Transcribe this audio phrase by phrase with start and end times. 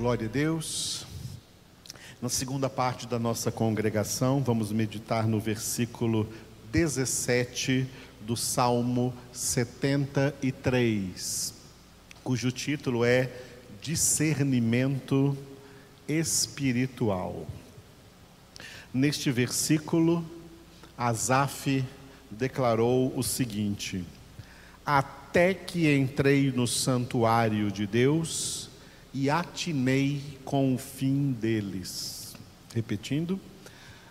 [0.00, 1.06] Glória a Deus.
[2.22, 6.26] Na segunda parte da nossa congregação, vamos meditar no versículo
[6.72, 7.86] 17
[8.22, 11.52] do Salmo 73,
[12.24, 13.30] cujo título é
[13.82, 15.36] Discernimento
[16.08, 17.46] Espiritual.
[18.94, 20.24] Neste versículo,
[20.96, 21.84] Asaf
[22.30, 24.02] declarou o seguinte:
[24.82, 28.69] Até que entrei no santuário de Deus,
[29.12, 32.34] e atinei com o fim deles.
[32.74, 33.40] Repetindo,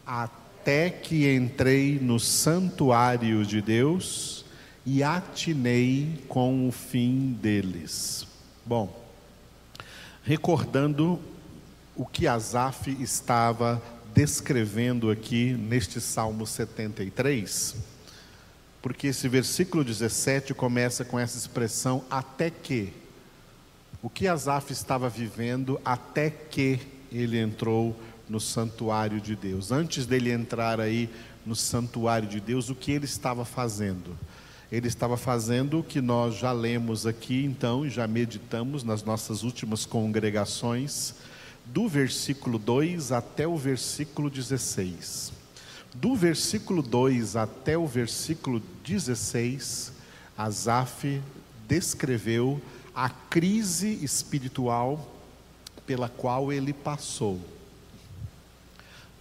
[0.06, 4.46] até que entrei no santuário de Deus
[4.86, 8.28] e atinei com o fim deles.
[8.66, 9.04] Bom,
[10.24, 11.20] recordando
[11.96, 13.82] o que Asaf estava
[14.14, 17.76] descrevendo aqui neste Salmo 73,
[18.82, 22.94] porque esse versículo 17 começa com essa expressão até que
[24.02, 26.80] o que Asaf estava vivendo até que
[27.12, 27.96] ele entrou
[28.30, 29.72] no santuário de Deus.
[29.72, 31.10] Antes dele entrar aí
[31.46, 34.18] no santuário de Deus, o que ele estava fazendo?
[34.72, 39.42] Ele estava fazendo o que nós já lemos aqui, então, e já meditamos nas nossas
[39.42, 41.16] últimas congregações,
[41.66, 45.34] do versículo 2 até o versículo 16.
[45.96, 49.92] Do versículo 2 até o versículo 16,
[50.38, 51.20] Asaf
[51.68, 52.62] descreveu
[53.02, 55.10] a crise espiritual
[55.88, 57.40] pela qual ele passou.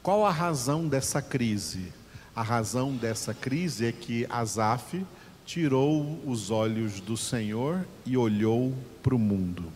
[0.02, 1.92] Qual a razão dessa crise?
[2.34, 5.06] A razão dessa crise é que Asaf
[5.46, 9.72] tirou os olhos do Senhor e olhou para o mundo.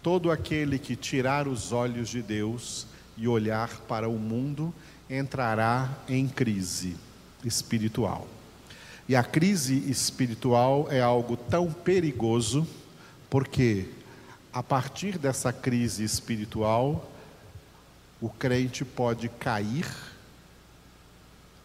[0.00, 4.72] Todo aquele que tirar os olhos de Deus e olhar para o mundo
[5.10, 6.96] entrará em crise
[7.44, 8.28] espiritual.
[9.08, 12.64] E a crise espiritual é algo tão perigoso
[13.30, 13.88] porque
[14.52, 17.10] a partir dessa crise espiritual,
[18.20, 19.86] o crente pode cair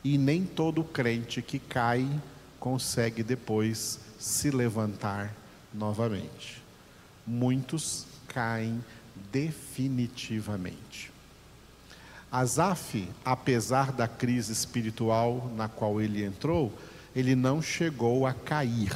[0.04, 2.08] e nem todo crente que cai
[2.60, 5.34] consegue depois se levantar
[5.74, 6.62] novamente.
[7.26, 8.84] Muitos caem
[9.32, 11.12] definitivamente.
[12.32, 16.74] Asaf, apesar da crise espiritual na qual ele entrou,
[17.16, 18.92] ele não chegou a cair,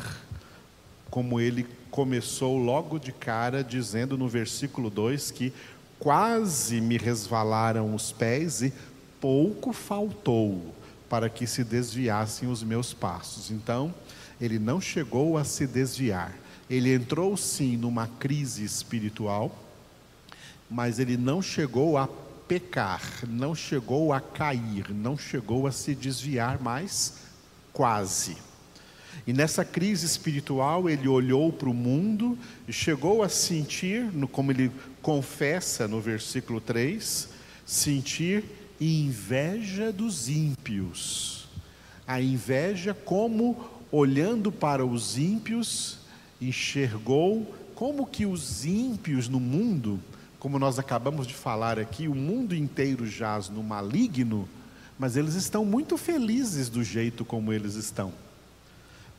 [1.09, 5.53] como ele começou logo de cara dizendo no versículo 2 que
[5.99, 8.73] quase me resvalaram os pés e
[9.19, 10.73] pouco faltou
[11.09, 13.49] para que se desviassem os meus passos.
[13.49, 13.93] Então,
[14.39, 16.33] ele não chegou a se desviar.
[16.69, 19.51] Ele entrou sim numa crise espiritual,
[20.69, 22.07] mas ele não chegou a
[22.47, 27.15] pecar, não chegou a cair, não chegou a se desviar, mas
[27.71, 28.37] quase.
[29.25, 34.71] E nessa crise espiritual, ele olhou para o mundo e chegou a sentir, como ele
[35.01, 37.29] confessa no versículo 3,
[37.65, 38.43] sentir
[38.79, 41.47] inveja dos ímpios.
[42.07, 43.57] A inveja, como
[43.91, 45.97] olhando para os ímpios,
[46.39, 49.99] enxergou como que os ímpios no mundo,
[50.39, 54.47] como nós acabamos de falar aqui, o mundo inteiro jaz no maligno,
[54.97, 58.11] mas eles estão muito felizes do jeito como eles estão.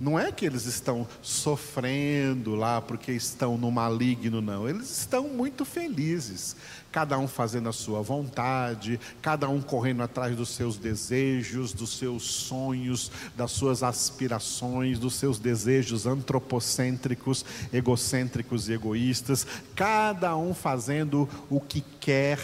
[0.00, 4.68] Não é que eles estão sofrendo lá porque estão no maligno, não.
[4.68, 6.54] Eles estão muito felizes.
[6.92, 12.22] Cada um fazendo a sua vontade, cada um correndo atrás dos seus desejos, dos seus
[12.22, 19.46] sonhos, das suas aspirações, dos seus desejos antropocêntricos, egocêntricos e egoístas.
[19.74, 22.38] Cada um fazendo o que quer,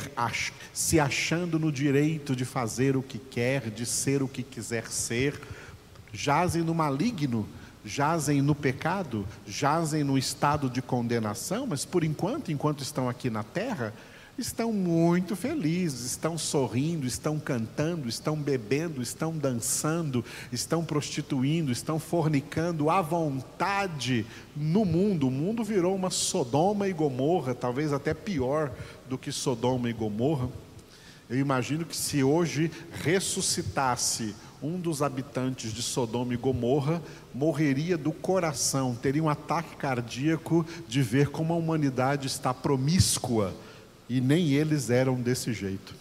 [0.72, 5.40] se achando no direito de fazer o que quer, de ser o que quiser ser
[6.14, 7.46] jazem no maligno,
[7.84, 13.42] jazem no pecado, jazem no estado de condenação, mas por enquanto, enquanto estão aqui na
[13.42, 13.92] terra,
[14.38, 22.90] estão muito felizes, estão sorrindo, estão cantando, estão bebendo, estão dançando, estão prostituindo, estão fornicando
[22.90, 24.24] à vontade
[24.56, 25.28] no mundo.
[25.28, 28.72] O mundo virou uma Sodoma e Gomorra, talvez até pior
[29.08, 30.48] do que Sodoma e Gomorra.
[31.28, 32.70] Eu imagino que se hoje
[33.02, 34.34] ressuscitasse
[34.64, 37.02] um dos habitantes de Sodoma e Gomorra
[37.34, 43.54] morreria do coração, teria um ataque cardíaco de ver como a humanidade está promíscua
[44.08, 45.94] e nem eles eram desse jeito.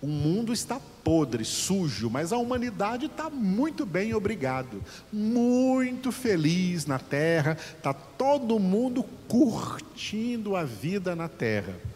[0.00, 4.82] O mundo está podre, sujo, mas a humanidade está muito bem, obrigado.
[5.12, 11.91] Muito feliz na terra, está todo mundo curtindo a vida na terra.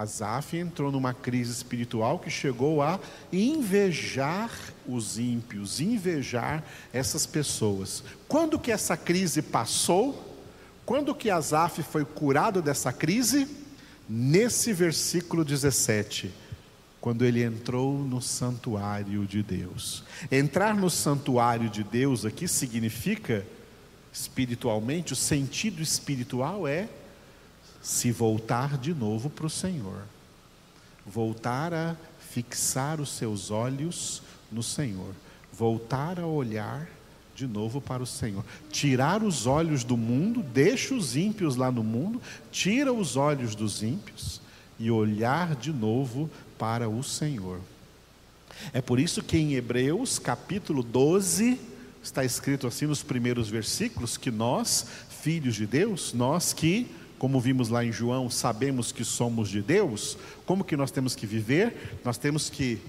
[0.00, 2.98] Asaf entrou numa crise espiritual que chegou a
[3.32, 4.50] invejar
[4.86, 8.02] os ímpios, invejar essas pessoas.
[8.26, 10.36] Quando que essa crise passou?
[10.84, 13.58] Quando que Asaf foi curado dessa crise?
[14.08, 16.32] nesse versículo 17,
[17.00, 20.02] quando ele entrou no santuário de Deus.
[20.32, 23.44] Entrar no santuário de Deus aqui significa,
[24.12, 26.88] espiritualmente, o sentido espiritual é
[27.80, 30.02] se voltar de novo para o Senhor,
[31.06, 35.14] voltar a fixar os seus olhos no Senhor,
[35.52, 36.88] voltar a olhar
[37.38, 38.44] de novo para o Senhor.
[38.70, 42.20] Tirar os olhos do mundo, deixa os ímpios lá no mundo,
[42.50, 44.40] tira os olhos dos ímpios
[44.78, 46.28] e olhar de novo
[46.58, 47.60] para o Senhor.
[48.72, 51.60] É por isso que em Hebreus, capítulo 12,
[52.02, 54.86] está escrito assim nos primeiros versículos que nós,
[55.22, 60.16] filhos de Deus, nós que, como vimos lá em João, sabemos que somos de Deus,
[60.46, 61.98] como que nós temos que viver?
[62.04, 62.80] Nós temos que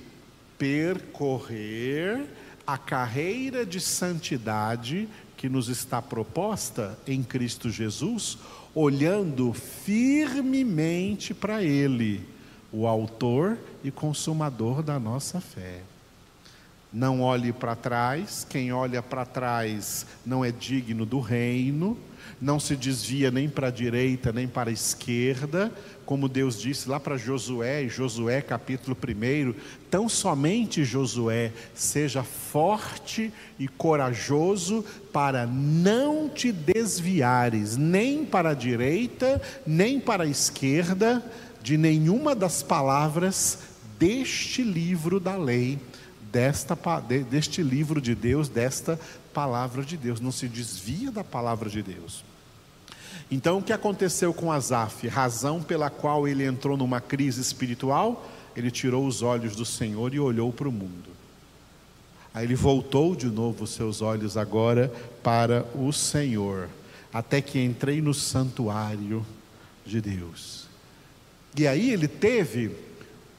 [0.57, 2.25] percorrer
[2.65, 8.37] a carreira de santidade que nos está proposta em Cristo Jesus,
[8.75, 12.23] olhando firmemente para Ele,
[12.71, 15.81] o Autor e Consumador da nossa fé.
[16.91, 21.97] Não olhe para trás, quem olha para trás não é digno do reino,
[22.41, 25.71] não se desvia nem para a direita nem para a esquerda,
[26.05, 29.53] como Deus disse lá para Josué, Josué capítulo 1,
[29.91, 34.83] tão somente Josué, seja forte e corajoso
[35.13, 41.23] para não te desviares nem para a direita, nem para a esquerda,
[41.61, 43.59] de nenhuma das palavras
[43.99, 45.77] deste livro da lei,
[46.31, 46.77] desta,
[47.29, 48.99] deste livro de Deus, desta
[49.39, 50.19] palavra de Deus.
[50.19, 52.25] Não se desvia da palavra de Deus.
[53.31, 55.07] Então, o que aconteceu com Asaf?
[55.07, 58.29] Razão pela qual ele entrou numa crise espiritual?
[58.53, 61.09] Ele tirou os olhos do Senhor e olhou para o mundo.
[62.33, 64.91] Aí ele voltou de novo os seus olhos agora
[65.23, 66.67] para o Senhor,
[67.13, 69.25] até que entrei no santuário
[69.85, 70.67] de Deus.
[71.55, 72.75] E aí ele teve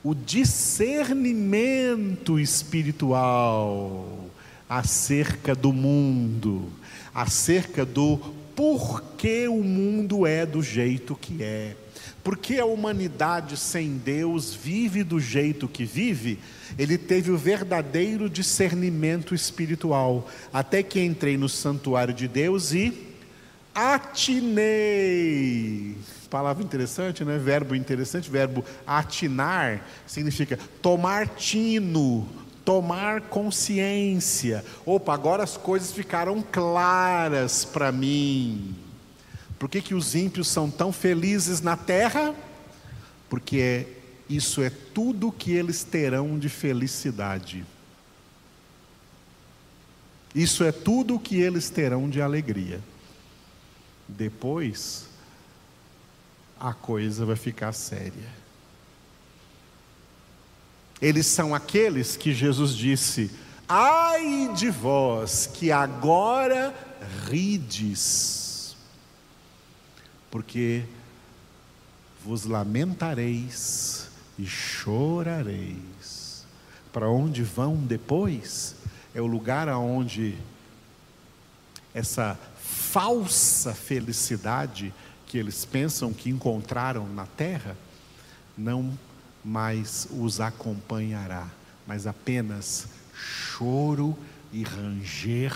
[0.02, 4.31] o discernimento espiritual
[4.70, 6.70] acerca do mundo,
[7.12, 8.19] acerca do
[8.55, 11.75] por que o mundo é do jeito que é.
[12.22, 16.38] Porque a humanidade sem Deus vive do jeito que vive,
[16.78, 22.96] ele teve o verdadeiro discernimento espiritual, até que entrei no santuário de Deus e
[23.75, 25.16] atinei.
[26.28, 27.38] Palavra interessante, né?
[27.38, 32.28] Verbo interessante, verbo atinar significa tomar tino,
[32.70, 34.64] tomar consciência.
[34.87, 38.76] Opa, agora as coisas ficaram claras para mim.
[39.58, 42.32] Por que, que os ímpios são tão felizes na terra?
[43.28, 43.87] Porque é,
[44.28, 47.67] isso é tudo que eles terão de felicidade.
[50.32, 52.81] Isso é tudo que eles terão de alegria.
[54.06, 55.08] Depois,
[56.61, 58.39] a coisa vai ficar séria.
[61.00, 63.31] Eles são aqueles que Jesus disse:
[63.69, 66.75] Ai de vós que agora
[67.29, 68.76] rides,
[70.31, 70.85] porque
[72.25, 74.08] vos lamentareis
[74.38, 76.44] e chorareis.
[76.93, 78.75] Para onde vão depois?
[79.14, 80.37] É o lugar aonde
[81.94, 84.93] essa falsa felicidade
[85.26, 87.76] que eles pensam que encontraram na terra
[88.56, 88.93] não
[89.44, 91.49] mais os acompanhará,
[91.87, 94.16] mas apenas choro
[94.52, 95.52] e ranger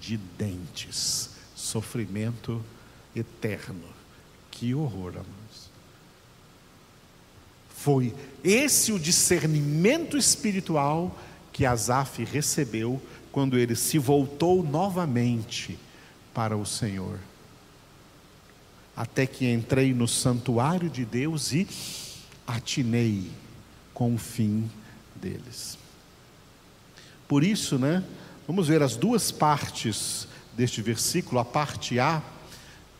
[0.00, 2.64] de dentes, sofrimento
[3.14, 3.84] eterno.
[4.50, 5.70] Que horror, amados.
[7.68, 11.18] Foi esse o discernimento espiritual
[11.52, 13.00] que Asaf recebeu
[13.32, 15.78] quando ele se voltou novamente
[16.34, 17.18] para o Senhor.
[18.96, 21.66] Até que entrei no santuário de Deus e
[22.56, 23.30] atinei
[23.94, 24.70] com o fim
[25.16, 25.78] deles.
[27.28, 28.02] Por isso, né,
[28.46, 30.26] vamos ver as duas partes
[30.56, 32.22] deste versículo, a parte A,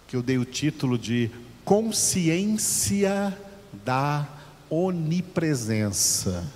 [0.06, 1.30] que eu dei o título de
[1.64, 3.36] consciência
[3.84, 4.28] da
[4.68, 6.46] onipresença.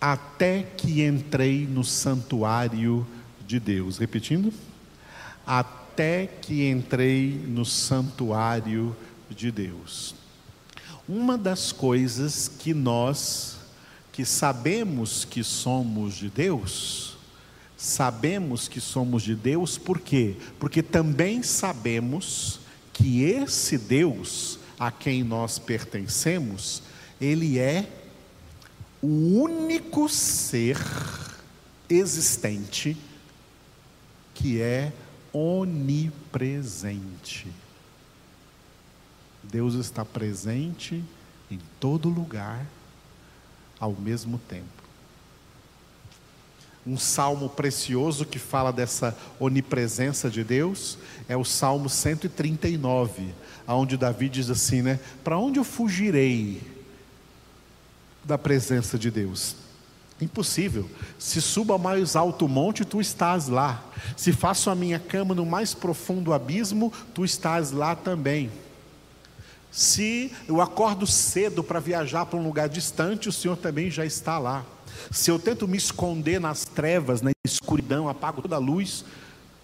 [0.00, 3.06] Até que entrei no santuário
[3.46, 3.98] de Deus.
[3.98, 4.52] Repetindo?
[5.46, 8.94] Até que entrei no santuário
[9.30, 10.14] de Deus.
[11.08, 13.58] Uma das coisas que nós,
[14.12, 17.16] que sabemos que somos de Deus,
[17.76, 20.36] sabemos que somos de Deus por quê?
[20.58, 22.58] Porque também sabemos
[22.92, 26.82] que esse Deus a quem nós pertencemos,
[27.20, 27.88] ele é
[29.00, 30.78] o único ser
[31.88, 32.96] existente
[34.34, 34.92] que é
[35.32, 36.46] onipresente.
[39.50, 41.02] Deus está presente
[41.50, 42.66] em todo lugar
[43.78, 44.76] ao mesmo tempo.
[46.86, 50.96] Um salmo precioso que fala dessa onipresença de Deus
[51.28, 53.34] é o Salmo 139,
[53.66, 55.00] onde Davi diz assim, né?
[55.24, 56.62] Para onde eu fugirei
[58.22, 59.56] da presença de Deus?
[60.20, 60.88] Impossível.
[61.18, 63.84] Se suba ao mais alto monte, tu estás lá.
[64.16, 68.50] Se faço a minha cama no mais profundo abismo, tu estás lá também.
[69.76, 74.38] Se eu acordo cedo para viajar para um lugar distante, o Senhor também já está
[74.38, 74.64] lá.
[75.10, 79.04] Se eu tento me esconder nas trevas, na escuridão, apago toda a luz,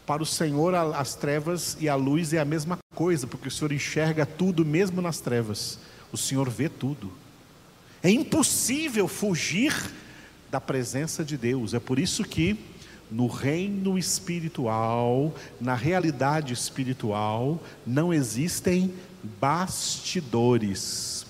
[0.04, 3.72] para o Senhor as trevas e a luz é a mesma coisa, porque o Senhor
[3.72, 5.78] enxerga tudo mesmo nas trevas.
[6.12, 7.10] O Senhor vê tudo.
[8.02, 9.74] É impossível fugir
[10.50, 11.72] da presença de Deus.
[11.72, 12.58] É por isso que
[13.12, 18.92] no reino espiritual, na realidade espiritual, não existem
[19.38, 21.26] bastidores,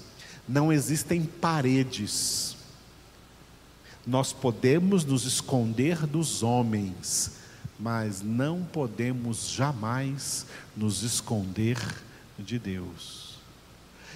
[0.48, 2.56] não existem paredes.
[4.06, 7.32] Nós podemos nos esconder dos homens,
[7.80, 10.46] mas não podemos jamais
[10.76, 11.78] nos esconder
[12.38, 13.32] de Deus.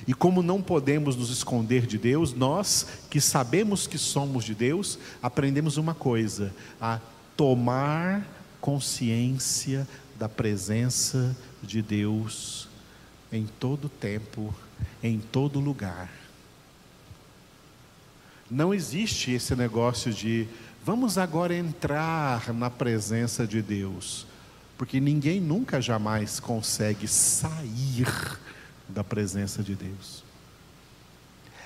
[0.06, 4.99] E como não podemos nos esconder de Deus, nós que sabemos que somos de Deus,
[5.23, 7.00] aprendemos uma coisa: a
[7.37, 8.26] tomar
[8.61, 9.87] consciência
[10.19, 12.69] da presença de Deus
[13.31, 14.55] em todo tempo,
[15.02, 16.11] em todo lugar.
[18.50, 20.49] Não existe esse negócio de
[20.85, 24.26] vamos agora entrar na presença de Deus,
[24.78, 28.07] porque ninguém nunca jamais consegue sair
[28.88, 30.25] da presença de Deus.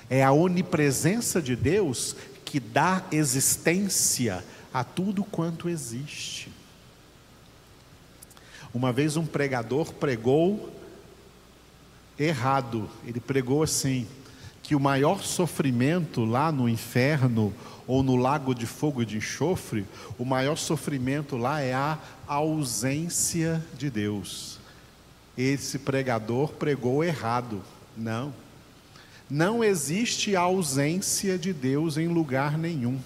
[0.09, 6.51] É a onipresença de Deus que dá existência a tudo quanto existe.
[8.73, 10.73] Uma vez um pregador pregou
[12.17, 12.89] errado.
[13.05, 14.07] Ele pregou assim:
[14.63, 17.53] que o maior sofrimento lá no inferno
[17.87, 19.85] ou no lago de fogo e de enxofre,
[20.17, 24.59] o maior sofrimento lá é a ausência de Deus.
[25.37, 27.61] Esse pregador pregou errado.
[27.97, 28.33] Não.
[29.29, 32.99] Não existe ausência de Deus em lugar nenhum.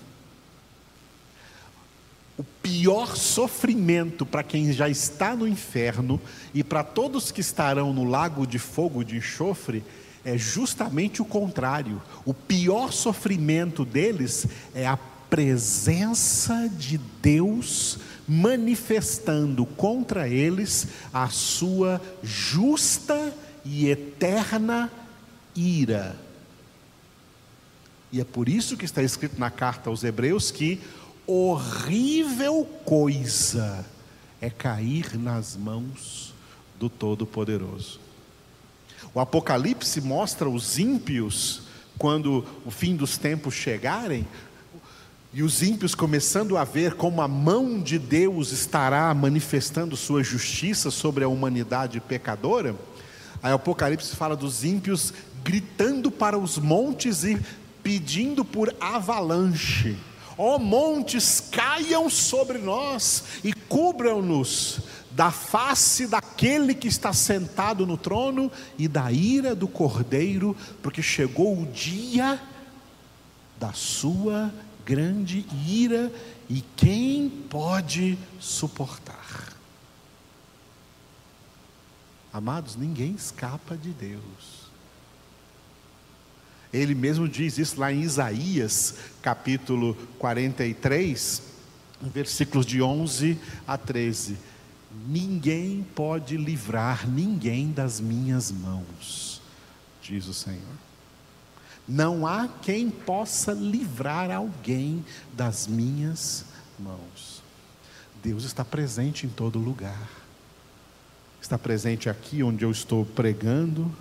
[2.37, 6.19] O pior sofrimento para quem já está no inferno
[6.53, 9.83] e para todos que estarão no lago de fogo de enxofre
[10.25, 12.01] é justamente o contrário.
[12.25, 14.97] O pior sofrimento deles é a
[15.29, 24.91] presença de Deus manifestando contra eles a sua justa e eterna
[25.55, 26.15] ira.
[28.11, 30.81] E é por isso que está escrito na carta aos Hebreus que
[31.27, 33.85] horrível coisa
[34.41, 36.33] é cair nas mãos
[36.79, 37.99] do Todo-Poderoso.
[39.13, 41.61] O Apocalipse mostra os ímpios,
[41.97, 44.27] quando o fim dos tempos chegarem,
[45.33, 50.89] e os ímpios começando a ver como a mão de Deus estará manifestando sua justiça
[50.89, 52.75] sobre a humanidade pecadora.
[53.43, 55.13] Aí o Apocalipse fala dos ímpios
[55.43, 57.37] gritando para os montes e
[57.83, 59.97] pedindo por avalanche.
[60.37, 67.97] Ó oh, montes, caiam sobre nós e cubram-nos da face daquele que está sentado no
[67.97, 72.41] trono e da ira do cordeiro, porque chegou o dia
[73.57, 74.53] da sua
[74.85, 76.11] grande ira
[76.49, 79.53] e quem pode suportar?
[82.33, 84.64] Amados, ninguém escapa de Deus.
[86.75, 91.41] Ele mesmo diz isso lá em Isaías, capítulo 43,
[92.01, 94.35] versículos de 11 a 13.
[95.07, 99.41] Ninguém pode livrar ninguém das minhas mãos,
[100.01, 100.59] diz o Senhor.
[101.87, 106.43] Não há quem possa livrar alguém das minhas
[106.77, 107.41] mãos.
[108.21, 110.09] Deus está presente em todo lugar.
[111.41, 113.95] Está presente aqui onde eu estou pregando,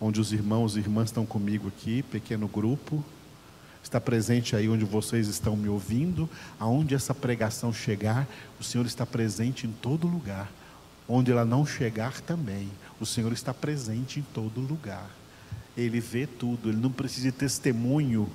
[0.00, 3.04] onde os irmãos e irmãs estão comigo aqui, pequeno grupo,
[3.82, 6.28] está presente aí onde vocês estão me ouvindo,
[6.58, 8.26] aonde essa pregação chegar,
[8.58, 10.50] o Senhor está presente em todo lugar.
[11.06, 15.10] Onde ela não chegar também, o Senhor está presente em todo lugar.
[15.76, 18.30] Ele vê tudo, ele não precisa de testemunho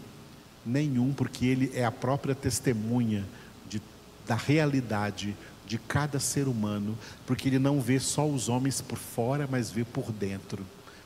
[0.65, 3.25] nenhum, porque ele é a própria testemunha
[3.67, 3.81] de,
[4.27, 9.47] da realidade de cada ser humano, porque ele não vê só os homens por fora,
[9.49, 10.65] mas vê por dentro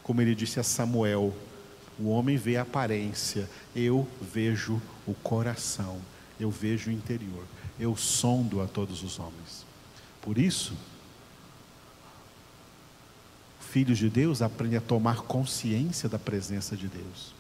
[0.10, 1.32] como ele disse a Samuel:
[2.00, 6.00] o homem vê a aparência, eu vejo o coração,
[6.40, 7.44] eu vejo o interior,
[7.80, 9.68] eu sondo a todos os homens.
[10.20, 10.74] Por isso,
[13.60, 17.36] filhos de Deus aprendem a tomar consciência da presença de Deus.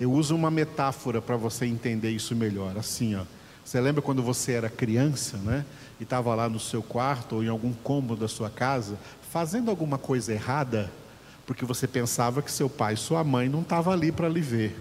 [0.00, 2.76] Eu uso uma metáfora para você entender isso melhor.
[2.76, 3.22] Assim, ó.
[3.64, 5.64] Você lembra quando você era criança, né?
[6.00, 8.98] E estava lá no seu quarto ou em algum cômodo da sua casa,
[9.30, 10.90] fazendo alguma coisa errada,
[11.46, 14.76] porque você pensava que seu pai e sua mãe não estavam ali para lhe ver.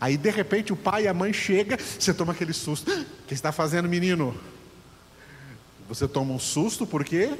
[0.00, 2.90] Aí de repente o pai e a mãe chega, você toma aquele susto.
[2.90, 4.38] O que está fazendo, menino?
[5.88, 7.36] Você toma um susto por quê?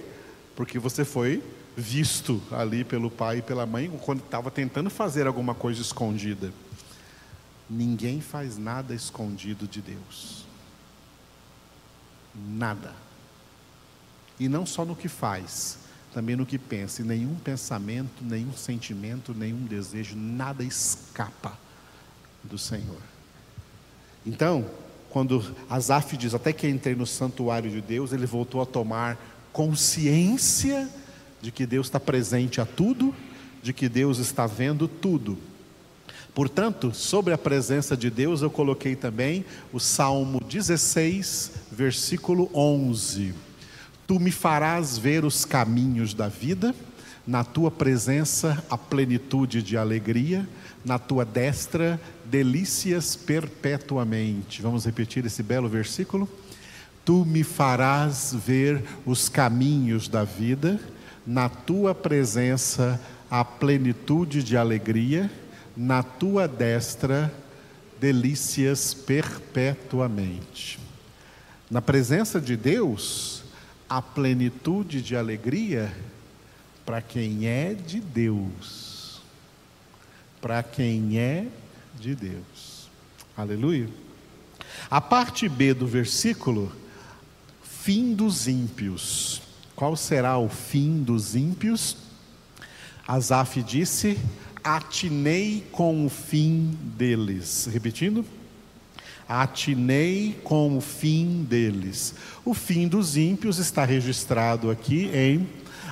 [0.56, 1.42] Porque você foi
[1.76, 6.52] visto ali pelo pai e pela mãe quando estava tentando fazer alguma coisa escondida.
[7.70, 10.46] Ninguém faz nada escondido de Deus.
[12.34, 12.94] Nada.
[14.40, 15.78] E não só no que faz,
[16.18, 17.00] também no que pensa.
[17.00, 21.56] E nenhum pensamento, nenhum sentimento, nenhum desejo, nada escapa
[22.42, 23.00] do Senhor.
[24.26, 24.66] Então,
[25.10, 29.16] quando Asaf diz, até que entrei no santuário de Deus, ele voltou a tomar
[29.52, 30.88] consciência
[31.40, 33.14] de que Deus está presente a tudo,
[33.62, 35.38] de que Deus está vendo tudo.
[36.34, 43.46] Portanto, sobre a presença de Deus, eu coloquei também o Salmo 16, versículo 11.
[44.08, 46.74] Tu me farás ver os caminhos da vida,
[47.26, 50.48] na tua presença a plenitude de alegria,
[50.82, 54.62] na tua destra delícias perpetuamente.
[54.62, 56.26] Vamos repetir esse belo versículo?
[57.04, 60.80] Tu me farás ver os caminhos da vida,
[61.26, 62.98] na tua presença
[63.30, 65.30] a plenitude de alegria,
[65.76, 67.30] na tua destra
[68.00, 70.78] delícias perpetuamente.
[71.70, 73.37] Na presença de Deus,
[73.88, 75.92] a plenitude de alegria
[76.84, 79.20] para quem é de Deus.
[80.40, 81.46] Para quem é
[81.98, 82.88] de Deus.
[83.36, 83.88] Aleluia.
[84.90, 86.70] A parte B do versículo,
[87.62, 89.42] fim dos ímpios.
[89.74, 91.96] Qual será o fim dos ímpios?
[93.06, 94.18] Asaf disse:
[94.62, 97.68] Atinei com o fim deles.
[97.72, 98.24] Repetindo
[99.28, 102.14] atinei com o fim deles.
[102.44, 105.46] O fim dos ímpios está registrado aqui em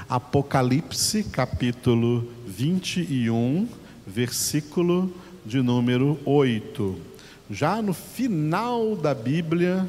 [0.09, 3.69] Apocalipse, capítulo 21,
[4.07, 5.13] versículo
[5.45, 6.99] de número 8.
[7.51, 9.89] Já no final da Bíblia,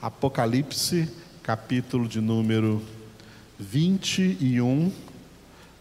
[0.00, 1.08] Apocalipse,
[1.42, 2.82] capítulo de número
[3.58, 4.90] 21,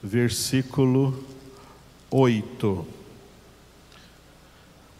[0.04, 1.23] versículo
[2.12, 2.94] 8.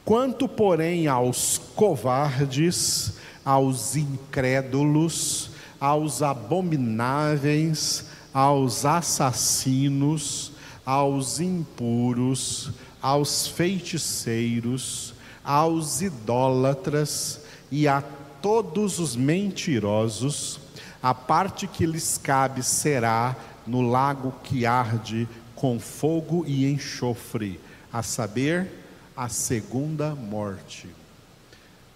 [0.06, 3.14] Quanto, porém, aos covardes,
[3.44, 5.50] aos incrédulos,
[5.82, 10.52] aos abomináveis, aos assassinos,
[10.86, 12.70] aos impuros,
[13.02, 17.42] aos feiticeiros, aos idólatras
[17.72, 18.04] e a
[18.44, 20.60] todos os mentirosos,
[21.02, 27.60] a parte que lhes cabe será no lago que arde com fogo e enxofre,
[27.92, 28.85] a saber,
[29.16, 30.90] a segunda morte.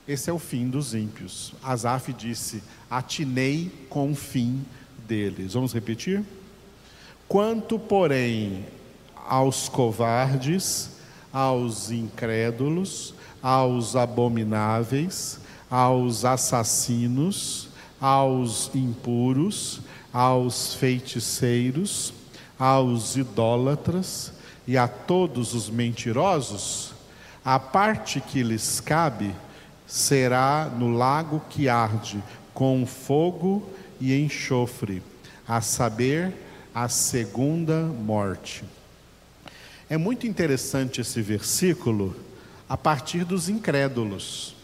[0.08, 1.54] Esse é o fim dos ímpios.
[1.64, 4.66] Asaf disse: Atinei com o fim
[5.08, 5.54] deles.
[5.54, 6.24] Vamos repetir?
[7.28, 8.66] Quanto, porém,
[9.28, 10.92] aos covardes,
[11.32, 17.70] aos incrédulos, aos abomináveis, aos assassinos,
[18.02, 22.14] aos impuros, aos feiticeiros,
[22.58, 24.34] aos idólatras
[24.68, 26.94] e a todos os mentirosos,
[27.52, 29.34] a parte que lhes cabe
[29.88, 33.68] será no lago que arde com fogo
[34.00, 35.02] e enxofre,
[35.48, 36.32] a saber,
[36.76, 38.64] a segunda morte.
[39.90, 42.16] É muito interessante esse versículo
[42.70, 44.56] a partir dos incrédulos.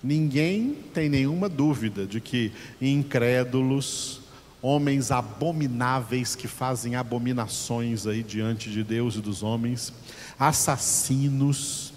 [0.00, 4.20] Ninguém tem nenhuma dúvida de que incrédulos,
[4.62, 9.92] homens abomináveis que fazem abominações aí diante de Deus e dos homens,
[10.38, 11.92] assassinos,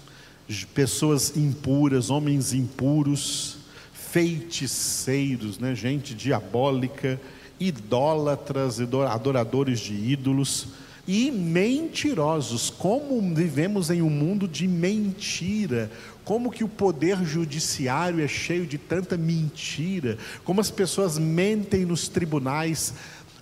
[0.74, 3.58] pessoas impuras, homens impuros,
[3.92, 7.20] feiticeiros, né, gente diabólica,
[7.58, 10.68] idólatras, adoradores de ídolos
[11.06, 12.70] e mentirosos.
[12.70, 15.90] Como vivemos em um mundo de mentira,
[16.24, 22.08] como que o poder judiciário é cheio de tanta mentira, como as pessoas mentem nos
[22.08, 22.94] tribunais.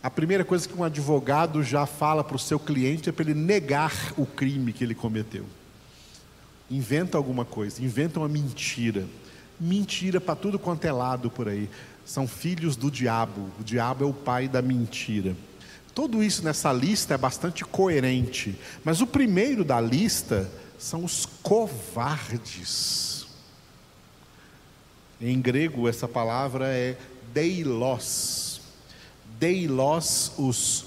[0.03, 3.35] A primeira coisa que um advogado já fala para o seu cliente é para ele
[3.35, 5.45] negar o crime que ele cometeu.
[6.69, 9.07] Inventa alguma coisa, inventa uma mentira.
[9.61, 11.69] Mentira para tudo quanto é lado por aí.
[12.05, 13.49] São filhos do diabo.
[13.61, 15.37] O diabo é o pai da mentira.
[15.95, 23.27] Tudo isso nessa lista é bastante coerente, mas o primeiro da lista são os covardes.
[25.21, 26.97] Em grego, essa palavra é
[27.33, 28.53] deilos
[29.43, 30.85] deilos, os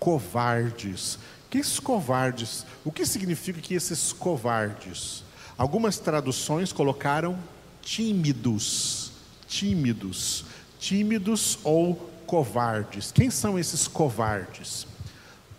[0.00, 1.18] covardes.
[1.50, 2.64] Que esses covardes?
[2.82, 5.22] O que significa que esses covardes?
[5.58, 7.38] Algumas traduções colocaram
[7.82, 9.12] tímidos,
[9.46, 10.46] tímidos,
[10.78, 13.10] tímidos ou covardes.
[13.10, 14.86] Quem são esses covardes?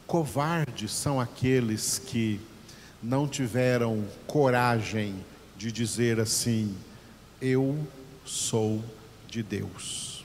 [0.05, 2.39] Covardes são aqueles que
[3.01, 5.25] não tiveram coragem
[5.58, 6.77] de dizer assim:
[7.41, 7.75] Eu
[8.23, 8.84] sou
[9.27, 10.23] de Deus.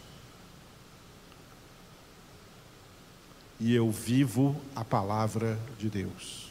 [3.59, 6.50] E eu vivo a palavra de Deus.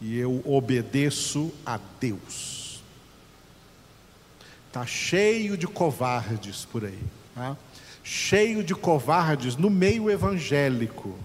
[0.00, 2.82] E eu obedeço a Deus.
[4.66, 6.98] Está cheio de covardes por aí.
[7.32, 7.56] Tá?
[8.02, 11.18] Cheio de covardes no meio evangélico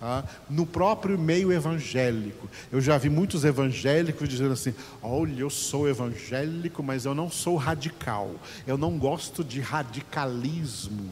[0.00, 2.48] ah, no próprio meio evangélico.
[2.70, 7.56] Eu já vi muitos evangélicos dizendo assim: olha, eu sou evangélico, mas eu não sou
[7.56, 8.34] radical,
[8.66, 11.10] eu não gosto de radicalismo.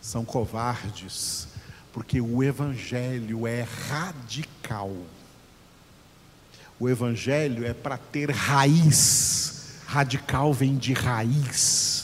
[0.00, 1.48] São covardes,
[1.92, 4.92] porque o evangelho é radical.
[6.78, 11.95] O evangelho é para ter raiz, radical vem de raiz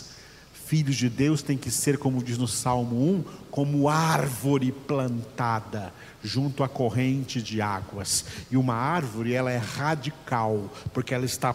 [0.72, 5.92] filhos de Deus têm que ser, como diz no Salmo 1, como árvore plantada
[6.24, 8.24] junto à corrente de águas.
[8.50, 11.54] E uma árvore, ela é radical, porque ela está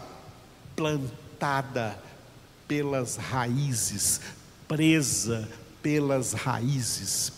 [0.76, 1.98] plantada
[2.68, 4.22] pelas raízes,
[4.68, 5.50] presa
[5.82, 7.34] pelas raízes.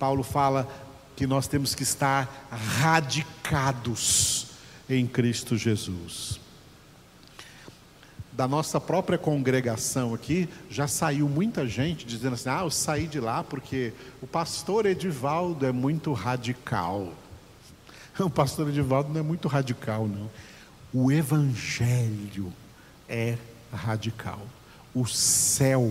[0.00, 0.68] Paulo fala
[1.14, 2.48] que nós temos que estar
[2.80, 4.48] radicados
[4.88, 6.40] em Cristo Jesus
[8.32, 13.20] da nossa própria congregação aqui, já saiu muita gente dizendo assim: ah, eu saí de
[13.20, 17.12] lá porque o pastor Edivaldo é muito radical.
[18.18, 20.28] O pastor Edivaldo não é muito radical, não.
[20.92, 22.52] O evangelho
[23.08, 23.38] é
[23.72, 24.40] radical.
[24.94, 25.90] O céu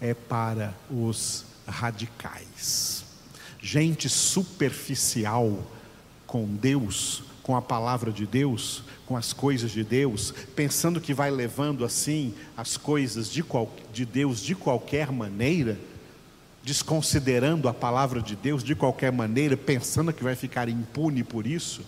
[0.00, 3.04] é para os radicais.
[3.60, 5.58] Gente superficial
[6.30, 11.32] com Deus com a palavra de Deus, com as coisas de Deus, pensando que vai
[11.32, 15.76] levando assim as coisas de, qual, de Deus de qualquer maneira,
[16.62, 21.80] desconsiderando a palavra de Deus de qualquer maneira, pensando que vai ficar impune por isso.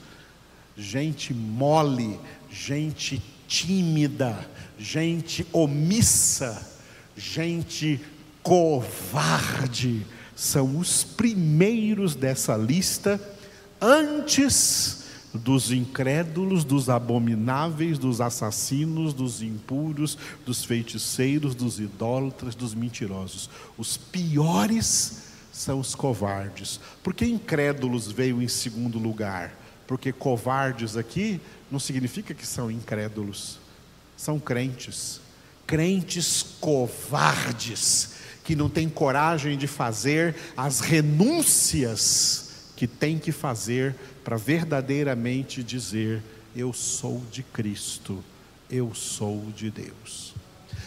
[0.76, 2.18] Gente mole,
[2.50, 6.68] gente tímida, gente omissa,
[7.16, 8.00] gente
[8.42, 13.20] covarde, são os primeiros dessa lista
[13.82, 15.02] antes
[15.34, 23.50] dos incrédulos, dos abomináveis, dos assassinos, dos impuros, dos feiticeiros, dos idólatras, dos mentirosos.
[23.76, 26.78] Os piores são os covardes.
[27.02, 29.52] Por que incrédulos veio em segundo lugar?
[29.86, 31.40] Porque covardes aqui
[31.70, 33.58] não significa que são incrédulos,
[34.16, 35.20] são crentes.
[35.66, 38.14] Crentes covardes,
[38.44, 42.41] que não têm coragem de fazer as renúncias
[42.82, 46.20] que tem que fazer para verdadeiramente dizer:
[46.56, 48.24] Eu sou de Cristo,
[48.68, 50.34] eu sou de Deus.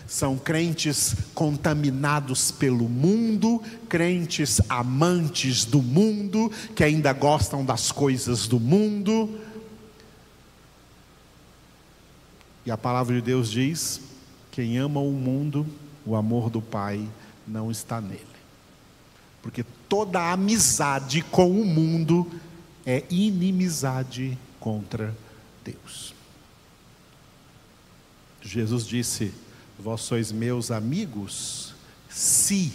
[0.05, 8.59] São crentes contaminados pelo mundo, crentes amantes do mundo, que ainda gostam das coisas do
[8.59, 9.39] mundo.
[12.65, 14.01] E a palavra de Deus diz:
[14.51, 15.65] quem ama o mundo,
[16.05, 17.07] o amor do Pai
[17.47, 18.35] não está nele.
[19.41, 22.29] Porque toda amizade com o mundo
[22.85, 25.15] é inimizade contra
[25.63, 26.13] Deus.
[28.41, 29.33] Jesus disse:
[29.79, 31.73] Vós sois meus amigos,
[32.09, 32.71] se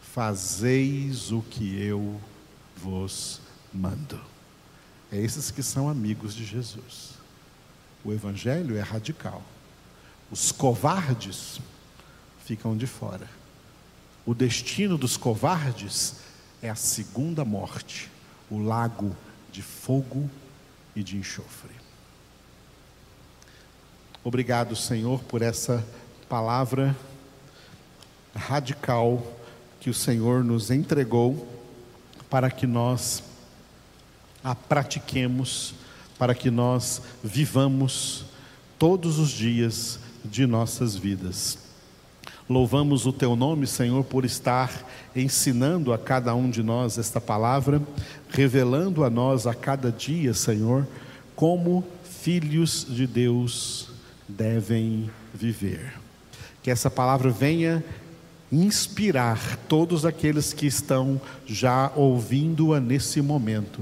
[0.00, 2.18] fazeis o que eu
[2.76, 3.40] vos
[3.72, 4.18] mando.
[5.12, 7.10] É esses que são amigos de Jesus.
[8.02, 9.42] O Evangelho é radical.
[10.30, 11.60] Os covardes
[12.44, 13.28] ficam de fora.
[14.26, 16.16] O destino dos covardes
[16.60, 18.10] é a segunda morte,
[18.50, 19.16] o lago
[19.52, 20.28] de fogo
[20.96, 21.70] e de enxofre.
[24.24, 25.86] Obrigado, Senhor, por essa
[26.28, 26.96] palavra
[28.34, 29.24] radical
[29.78, 31.48] que o Senhor nos entregou
[32.28, 33.22] para que nós
[34.42, 35.74] a pratiquemos,
[36.18, 38.24] para que nós vivamos
[38.76, 41.65] todos os dias de nossas vidas.
[42.48, 47.82] Louvamos o teu nome, Senhor, por estar ensinando a cada um de nós esta palavra,
[48.28, 50.86] revelando a nós a cada dia, Senhor,
[51.34, 53.88] como filhos de Deus
[54.28, 55.94] devem viver.
[56.62, 57.84] Que essa palavra venha
[58.50, 63.80] inspirar todos aqueles que estão já ouvindo-a nesse momento,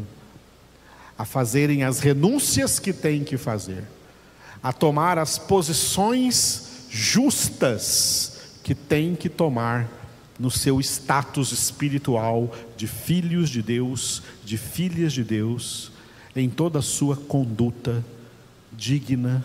[1.19, 3.85] a fazerem as renúncias que têm que fazer,
[4.63, 8.34] a tomar as posições justas
[8.65, 9.89] que têm que tomar
[10.39, 15.93] no seu status espiritual de filhos de Deus, de filhas de Deus,
[16.35, 18.05] em toda a sua conduta
[18.73, 19.45] digna,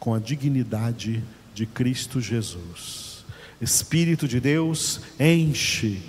[0.00, 1.22] com a dignidade
[1.54, 3.24] de Cristo Jesus.
[3.60, 6.02] Espírito de Deus, enche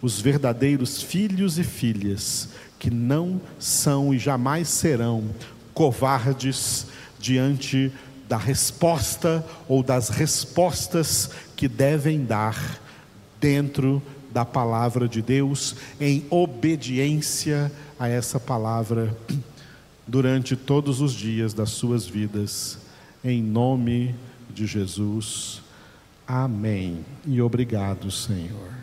[0.00, 5.30] os verdadeiros filhos e filhas que não são e jamais serão
[5.74, 6.86] covardes
[7.18, 7.92] diante
[8.28, 12.80] da resposta ou das respostas que devem dar
[13.40, 19.16] dentro da palavra de Deus, em obediência a essa palavra
[20.06, 22.78] durante todos os dias das suas vidas,
[23.24, 24.14] em nome
[24.52, 25.62] de Jesus.
[26.26, 27.04] Amém.
[27.26, 28.75] E obrigado, Senhor.